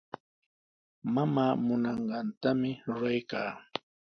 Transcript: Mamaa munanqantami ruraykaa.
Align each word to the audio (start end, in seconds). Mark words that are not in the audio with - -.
Mamaa 1.13 1.53
munanqantami 1.65 2.69
ruraykaa. 2.91 3.51